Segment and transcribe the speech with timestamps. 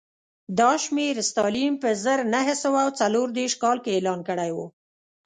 [0.59, 4.57] دا شمېر ستالین په زر نه سوه څلور دېرش کال کې اعلان کړی و